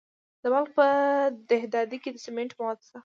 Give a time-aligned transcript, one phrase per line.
[0.41, 0.85] د بلخ په
[1.49, 2.99] دهدادي کې د سمنټو مواد شته.